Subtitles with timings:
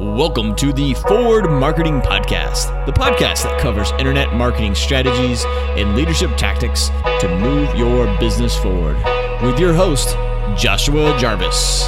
[0.00, 5.44] Welcome to the Forward Marketing Podcast, the podcast that covers internet marketing strategies
[5.76, 6.88] and leadership tactics
[7.20, 8.96] to move your business forward.
[9.42, 10.16] With your host,
[10.56, 11.82] Joshua Jarvis.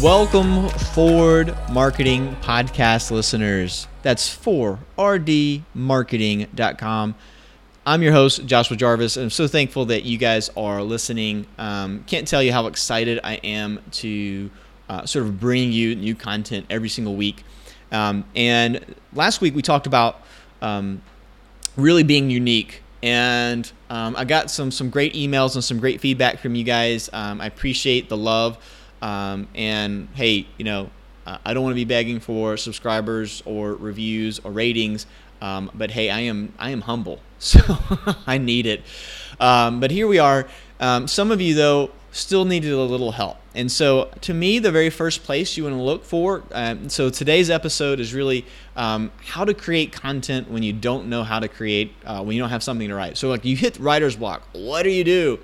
[0.00, 3.88] Welcome, Forward Marketing Podcast listeners.
[4.02, 7.14] That's 4rdmarketing.com.
[7.84, 11.48] I'm your host, Joshua Jarvis, and I'm so thankful that you guys are listening.
[11.58, 14.48] Um, can't tell you how excited I am to
[14.92, 17.44] uh, sort of bring you new content every single week.
[17.90, 20.20] Um, and last week we talked about
[20.60, 21.00] um,
[21.78, 26.40] really being unique, and um, I got some some great emails and some great feedback
[26.40, 27.08] from you guys.
[27.10, 28.58] Um, I appreciate the love,
[29.00, 30.90] um, and hey, you know,
[31.26, 35.06] I don't want to be begging for subscribers or reviews or ratings.
[35.40, 37.60] Um, but hey, I am I am humble, so
[38.26, 38.82] I need it.
[39.38, 40.46] But here we are.
[41.06, 44.90] Some of you though still needed a little help, and so to me, the very
[44.90, 46.42] first place you want to look for.
[46.52, 51.22] Um, so today's episode is really um, how to create content when you don't know
[51.22, 53.18] how to create uh, when you don't have something to write.
[53.18, 54.42] So like you hit writer's block.
[54.52, 55.38] What do you do?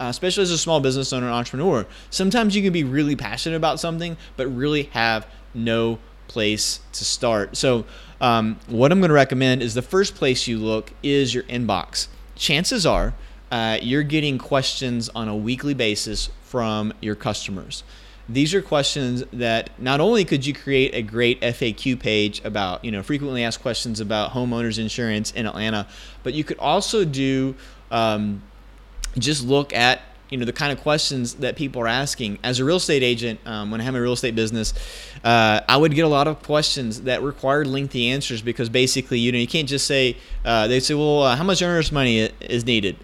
[0.00, 3.78] Uh, especially as a small business owner, entrepreneur, sometimes you can be really passionate about
[3.78, 7.56] something, but really have no place to start.
[7.56, 7.84] So,
[8.20, 12.08] um, what I'm going to recommend is the first place you look is your inbox.
[12.34, 13.14] Chances are
[13.52, 17.84] uh, you're getting questions on a weekly basis from your customers.
[18.26, 22.90] These are questions that not only could you create a great FAQ page about, you
[22.90, 25.86] know, frequently asked questions about homeowners insurance in Atlanta,
[26.22, 27.54] but you could also do
[27.90, 28.42] um,
[29.18, 32.64] just look at you know the kind of questions that people are asking as a
[32.64, 34.72] real estate agent um, when i have a real estate business
[35.24, 39.30] uh, i would get a lot of questions that required lengthy answers because basically you
[39.30, 42.64] know you can't just say uh, they say well uh, how much earnest money is
[42.64, 42.96] needed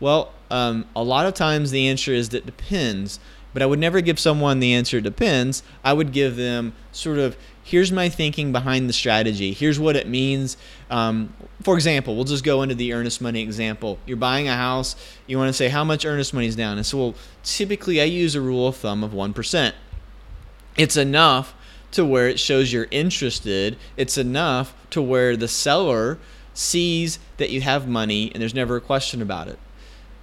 [0.00, 3.20] well um, a lot of times the answer is that depends
[3.52, 7.36] but i would never give someone the answer depends i would give them sort of
[7.68, 9.52] here's my thinking behind the strategy.
[9.52, 10.56] Here's what it means.
[10.90, 13.98] Um, for example, we'll just go into the earnest money example.
[14.06, 14.96] You're buying a house,
[15.26, 16.78] you want to say how much earnest money is down.
[16.78, 19.72] And so, well, typically I use a rule of thumb of 1%.
[20.78, 21.54] It's enough
[21.90, 26.18] to where it shows you're interested, it's enough to where the seller
[26.54, 29.58] sees that you have money and there's never a question about it.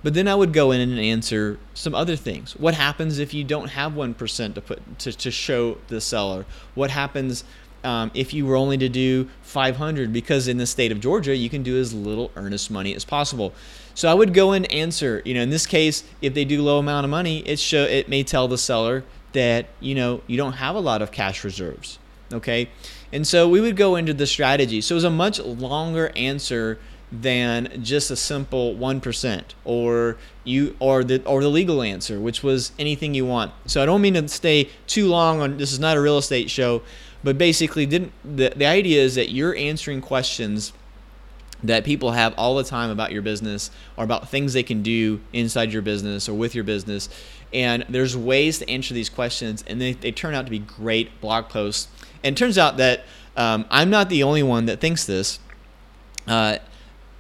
[0.06, 2.56] But then I would go in and answer some other things.
[2.58, 6.46] What happens if you don't have 1% to put to, to show the seller?
[6.76, 7.44] What happens
[7.84, 11.50] um, if you were only to do 500 because in the state of Georgia you
[11.50, 13.52] can do as little earnest money as possible.
[13.96, 16.78] So I would go and answer, you know, in this case if they do low
[16.78, 20.54] amount of money, it show it may tell the seller that, you know, you don't
[20.54, 21.98] have a lot of cash reserves,
[22.32, 22.70] okay?
[23.12, 24.82] And so we would go into the strategy.
[24.82, 26.78] So it was a much longer answer
[27.22, 32.72] than just a simple 1% or you or the or the legal answer which was
[32.78, 33.52] anything you want.
[33.66, 36.50] So i don't mean to stay too long on this is not a real estate
[36.50, 36.82] show
[37.24, 40.74] but basically didn't the, the idea is that you're answering questions
[41.64, 45.22] that people have all the time about your business or about things they can do
[45.34, 47.10] inside your business or with your business.
[47.54, 51.20] And there's ways to answer these questions and they, they turn out to be great
[51.22, 51.88] blog posts.
[52.24, 53.06] And it turns out that
[53.38, 55.40] um, i'm not the only one that thinks this.
[56.28, 56.58] Uh,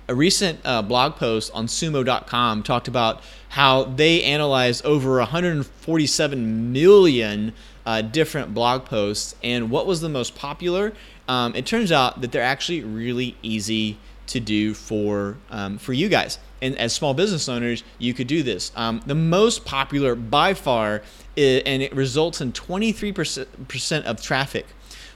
[0.07, 7.53] a recent uh, blog post on sumo.com talked about how they analyzed over 147 million
[7.85, 10.93] uh, different blog posts and what was the most popular.
[11.27, 16.09] Um, it turns out that they're actually really easy to do for um, for you
[16.09, 16.39] guys.
[16.61, 18.72] And as small business owners, you could do this.
[18.75, 21.03] Um, the most popular by far,
[21.35, 24.66] is, and it results in 23% of traffic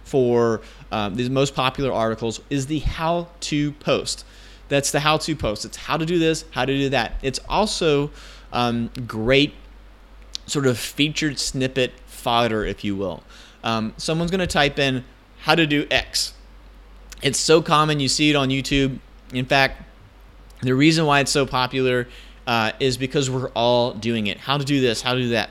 [0.03, 0.61] for
[0.91, 4.25] um, these most popular articles, is the how to post.
[4.69, 5.65] That's the how to post.
[5.65, 7.13] It's how to do this, how to do that.
[7.21, 8.11] It's also
[8.53, 9.53] um, great
[10.45, 13.23] sort of featured snippet fodder, if you will.
[13.63, 15.03] Um, someone's going to type in
[15.41, 16.33] how to do X.
[17.21, 18.99] It's so common, you see it on YouTube.
[19.33, 19.83] In fact,
[20.61, 22.07] the reason why it's so popular
[22.47, 24.37] uh, is because we're all doing it.
[24.37, 25.49] How to do this, how to do that.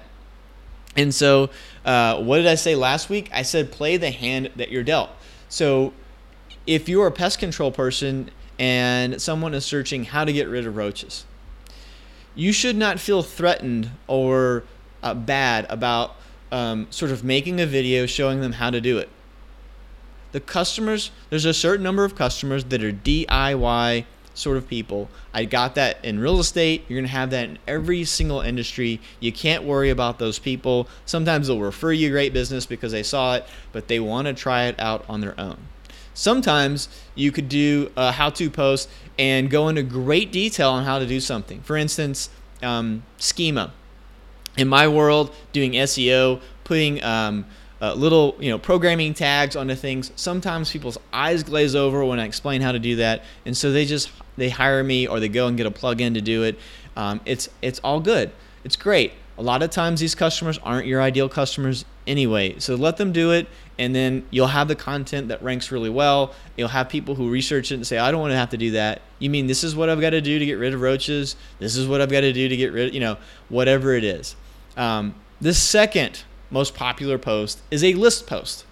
[0.97, 1.51] And so,
[1.85, 3.31] uh, what did I say last week?
[3.33, 5.11] I said play the hand that you're dealt.
[5.49, 5.93] So,
[6.67, 10.77] if you're a pest control person and someone is searching how to get rid of
[10.77, 11.25] roaches.
[12.35, 14.65] You should not feel threatened or
[15.03, 16.17] uh, bad about
[16.51, 19.09] um, sort of making a video showing them how to do it.
[20.33, 25.09] The customers, there's a certain number of customers that are DIY sort of people.
[25.35, 26.85] I got that in real estate.
[26.89, 29.01] You're going to have that in every single industry.
[29.21, 30.89] You can't worry about those people.
[31.07, 34.65] Sometimes they'll refer you great business because they saw it, but they want to try
[34.65, 35.59] it out on their own.
[36.19, 40.99] Sometimes you could do a how to post and go into great detail on how
[40.99, 41.61] to do something.
[41.61, 42.29] For instance,
[42.61, 43.73] um, schema.
[44.57, 47.47] In my world, doing SEO, putting um,
[47.81, 50.11] uh, little you know programming tags onto things.
[50.17, 53.85] Sometimes people's eyes glaze over when I explain how to do that, and so they
[53.85, 56.59] just they hire me or they go and get a plugin to do it.
[56.97, 58.33] Um, it's it's all good.
[58.65, 59.13] It's great.
[59.39, 63.31] A lot of times these customers aren't your ideal customers anyway, so let them do
[63.31, 63.47] it,
[63.79, 66.35] and then you'll have the content that ranks really well.
[66.57, 68.73] You'll have people who research it and say, "I don't want to have to do
[68.73, 71.37] that." You mean this is what I've got to do to get rid of roaches?
[71.61, 73.19] This is what I've got to do to get rid, of, you know,
[73.49, 74.35] whatever it is.
[74.77, 78.65] Um, the second most popular post is a list post.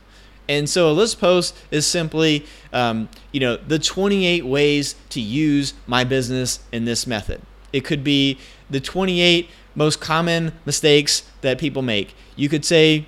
[0.49, 5.75] And so a list post is simply, um, you know, the 28 ways to use
[5.87, 7.43] my business in this method.
[7.73, 8.39] It could be
[8.71, 12.15] the 28 most common mistakes that people make.
[12.37, 13.07] You could say,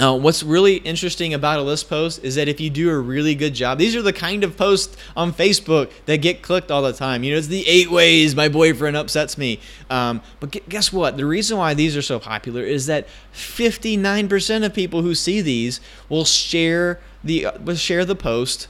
[0.00, 3.34] uh, what's really interesting about a list post is that if you do a really
[3.34, 6.92] good job, these are the kind of posts on Facebook that get clicked all the
[6.92, 7.22] time.
[7.22, 9.60] You know, it's the eight ways my boyfriend upsets me.
[9.90, 11.16] Um, but guess what?
[11.16, 15.80] The reason why these are so popular is that 59% of people who see these
[16.08, 18.66] will share the uh, will share the post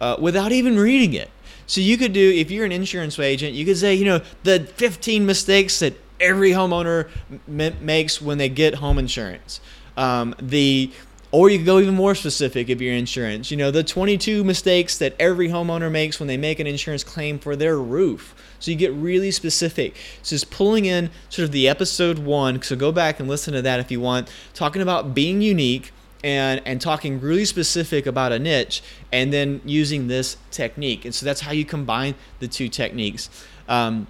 [0.00, 1.30] uh, without even reading it.
[1.66, 4.60] So you could do if you're an insurance agent, you could say, you know, the
[4.60, 7.08] 15 mistakes that every homeowner
[7.48, 9.60] m- makes when they get home insurance.
[9.96, 10.90] Um, the
[11.32, 13.50] or you could go even more specific if you're insurance.
[13.50, 17.38] You know, the 22 mistakes that every homeowner makes when they make an insurance claim
[17.38, 18.34] for their roof.
[18.58, 19.96] So you get really specific.
[20.22, 22.62] So just pulling in sort of the episode one.
[22.62, 24.30] So go back and listen to that if you want.
[24.54, 25.92] Talking about being unique
[26.24, 28.82] and and talking really specific about a niche,
[29.12, 31.04] and then using this technique.
[31.04, 33.28] And so that's how you combine the two techniques.
[33.68, 34.06] Um,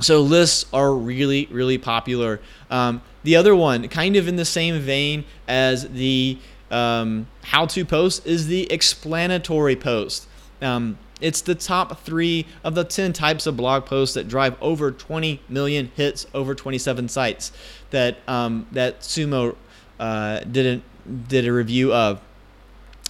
[0.00, 2.40] so lists are really, really popular.
[2.70, 6.38] Um, the other one, kind of in the same vein as the
[6.70, 10.26] um, how-to post, is the explanatory post.
[10.60, 14.92] Um, it's the top three of the 10 types of blog posts that drive over
[14.92, 17.52] 20 million hits over 27 sites
[17.90, 19.56] that um, that Sumo
[19.98, 22.20] uh, did a, did a review of.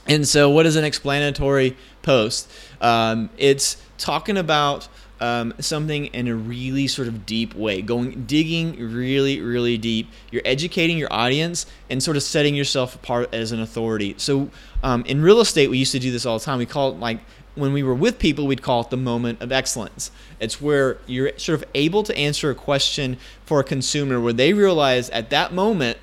[0.07, 2.51] And so, what is an explanatory post?
[2.81, 4.89] Um, it's talking about
[5.21, 10.09] um, something in a really sort of deep way, going digging really, really deep.
[10.31, 14.15] You're educating your audience and sort of setting yourself apart as an authority.
[14.19, 14.51] So
[14.83, 16.59] um, in real estate, we used to do this all the time.
[16.59, 17.21] We call it like
[17.55, 20.11] when we were with people, we'd call it the moment of excellence.
[20.39, 24.53] It's where you're sort of able to answer a question for a consumer where they
[24.53, 25.99] realize at that moment,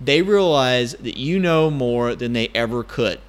[0.00, 3.20] they realize that you know more than they ever could.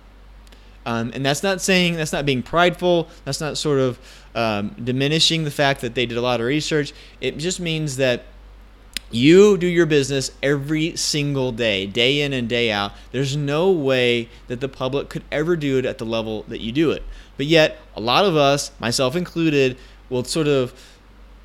[0.88, 3.10] Um, and that's not saying that's not being prideful.
[3.26, 4.00] That's not sort of
[4.34, 6.94] um, diminishing the fact that they did a lot of research.
[7.20, 8.24] It just means that
[9.12, 12.94] you do your business every single day, day in and day out.
[13.12, 16.72] There's no way that the public could ever do it at the level that you
[16.72, 17.04] do it.
[17.36, 19.78] But yet, a lot of us, myself included,
[20.10, 20.74] will sort of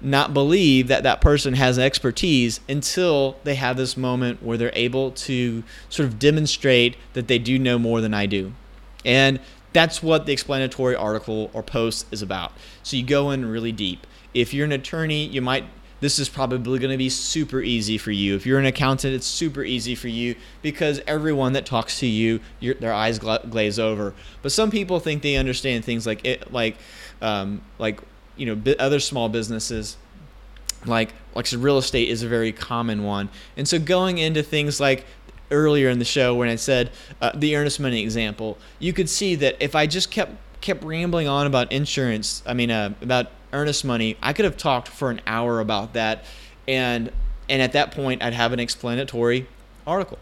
[0.00, 5.10] not believe that that person has expertise until they have this moment where they're able
[5.12, 8.52] to sort of demonstrate that they do know more than I do.
[9.04, 9.40] And
[9.72, 12.52] that's what the explanatory article or post is about.
[12.82, 14.06] So you go in really deep.
[14.34, 15.64] If you're an attorney, you might
[16.02, 18.34] this is probably going to be super easy for you.
[18.34, 22.40] If you're an accountant, it's super easy for you because everyone that talks to you,
[22.60, 24.12] their eyes glaze over.
[24.42, 26.76] But some people think they understand things like it, like,
[27.20, 28.00] um, like
[28.36, 29.96] you know, other small businesses,
[30.84, 33.28] like like real estate is a very common one.
[33.56, 35.06] And so going into things like
[35.52, 36.90] earlier in the show when I said
[37.20, 41.28] uh, the earnest money example, you could see that if I just kept kept rambling
[41.28, 45.20] on about insurance, I mean uh, about earnest money, I could have talked for an
[45.26, 46.24] hour about that,
[46.66, 47.12] and
[47.48, 49.46] and at that point I'd have an explanatory
[49.86, 50.18] article.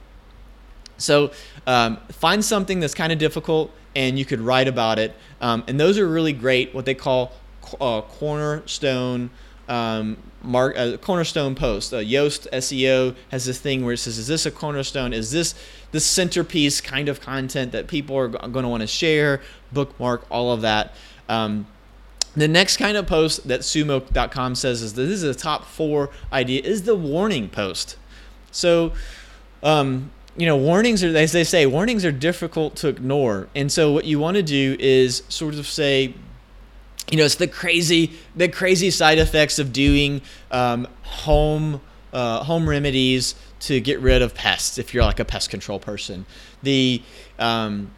[0.98, 1.32] So
[1.66, 5.16] um, find something that's kind of difficult, and you could write about it.
[5.40, 6.74] Um, and those are really great.
[6.74, 7.32] What they call
[7.80, 9.30] uh, cornerstone
[9.70, 11.94] um, mark a cornerstone post.
[11.94, 15.12] Uh, Yoast SEO has this thing where it says, "Is this a cornerstone?
[15.12, 15.54] Is this
[15.92, 19.40] the centerpiece kind of content that people are going to want to share,
[19.72, 20.94] bookmark, all of that?"
[21.28, 21.66] Um,
[22.34, 26.10] the next kind of post that sumo.com says is that this is a top four
[26.32, 27.96] idea is the warning post.
[28.52, 28.92] So,
[29.62, 33.92] um, you know, warnings are as they say, warnings are difficult to ignore, and so
[33.92, 36.14] what you want to do is sort of say
[37.10, 41.80] you know, it's the crazy, the crazy side effects of doing um, home
[42.12, 44.78] uh, home remedies to get rid of pests.
[44.78, 46.26] If you're like a pest control person,
[46.62, 47.02] the
[47.38, 47.90] um,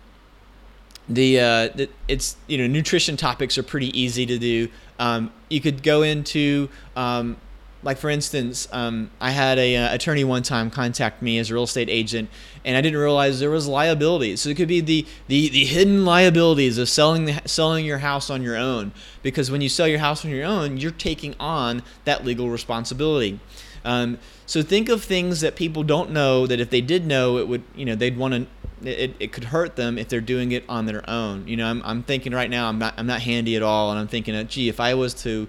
[1.08, 4.68] the, uh, the it's you know nutrition topics are pretty easy to do.
[4.98, 7.36] Um, you could go into um,
[7.82, 11.54] like for instance, um, I had a uh, attorney one time contact me as a
[11.54, 12.30] real estate agent,
[12.64, 14.40] and I didn't realize there was liabilities.
[14.40, 18.30] So it could be the the, the hidden liabilities of selling the, selling your house
[18.30, 21.82] on your own, because when you sell your house on your own, you're taking on
[22.04, 23.40] that legal responsibility.
[23.84, 27.48] Um, so think of things that people don't know that if they did know, it
[27.48, 28.46] would you know they'd want to.
[28.84, 31.46] It, it could hurt them if they're doing it on their own.
[31.46, 33.98] You know, I'm, I'm thinking right now I'm not I'm not handy at all, and
[34.00, 35.46] I'm thinking, gee, if I was to,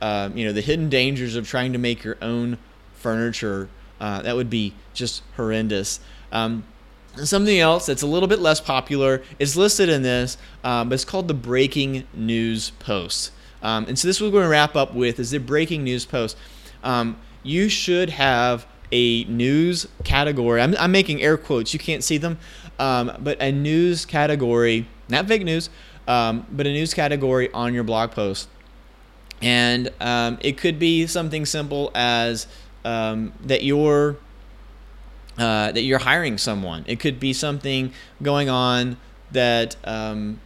[0.00, 2.58] uh, you know, the hidden dangers of trying to make your own
[2.94, 3.68] furniture,
[4.00, 6.00] uh, that would be just horrendous.
[6.32, 6.64] Um,
[7.24, 11.04] Something else that's a little bit less popular is listed in this, um, but it's
[11.04, 13.32] called the breaking news post.
[13.62, 16.36] Um, and so this we're going to wrap up with is the breaking news post.
[16.84, 20.60] Um, you should have a news category.
[20.60, 21.72] I'm, I'm, making air quotes.
[21.72, 22.38] You can't see them,
[22.78, 25.70] um, but a news category, not fake news,
[26.06, 28.48] um, but a news category on your blog post.
[29.42, 32.46] And um, it could be something simple as
[32.84, 34.16] that your
[35.38, 36.84] uh, that you're hiring someone.
[36.86, 38.96] It could be something going on
[39.32, 40.40] that um,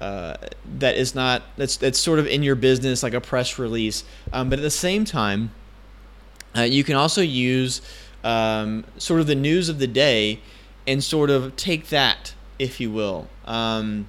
[0.00, 0.36] uh,
[0.78, 4.04] that is not that's that's sort of in your business, like a press release.
[4.32, 5.50] Um, but at the same time,
[6.56, 7.80] uh, you can also use
[8.22, 10.40] um, sort of the news of the day
[10.86, 13.28] and sort of take that, if you will.
[13.44, 14.08] Um,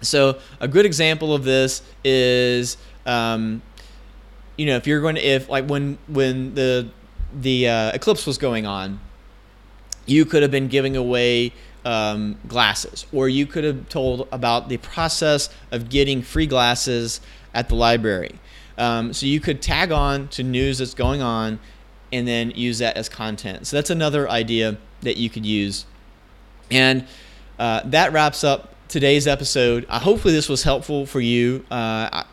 [0.00, 3.62] so a good example of this is, um,
[4.56, 6.88] you know, if you're going to if like when when the
[7.32, 9.00] the uh, eclipse was going on,
[10.06, 11.52] you could have been giving away
[11.84, 17.20] um, glasses, or you could have told about the process of getting free glasses
[17.52, 18.38] at the library.
[18.76, 21.60] Um, so you could tag on to news that's going on
[22.12, 23.66] and then use that as content.
[23.66, 25.86] So that's another idea that you could use.
[26.70, 27.06] And
[27.58, 29.86] uh, that wraps up today's episode.
[29.88, 31.64] Uh, hopefully, this was helpful for you.
[31.70, 32.24] Uh, I,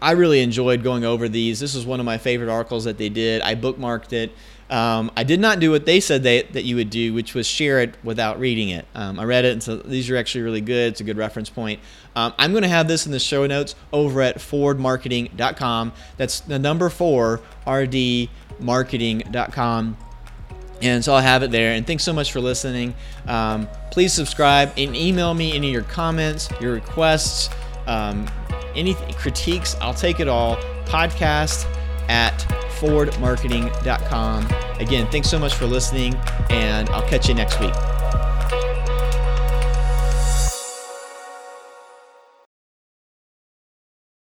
[0.00, 1.60] I really enjoyed going over these.
[1.60, 3.42] This was one of my favorite articles that they did.
[3.42, 4.32] I bookmarked it.
[4.70, 7.46] Um, I did not do what they said they, that you would do, which was
[7.46, 8.84] share it without reading it.
[8.94, 10.92] Um, I read it, and so these are actually really good.
[10.92, 11.80] It's a good reference point.
[12.14, 15.92] Um, I'm going to have this in the show notes over at forwardmarketing.com.
[16.16, 19.96] That's the number four, rdmarketing.com.
[20.80, 21.72] And so I'll have it there.
[21.72, 22.94] And thanks so much for listening.
[23.26, 27.50] Um, please subscribe and email me any of your comments, your requests.
[27.86, 28.30] Um,
[28.74, 30.56] any critiques, I'll take it all.
[30.84, 31.66] Podcast
[32.08, 32.38] at
[32.78, 34.46] forwardmarketing.com.
[34.80, 36.14] Again, thanks so much for listening,
[36.50, 37.74] and I'll catch you next week.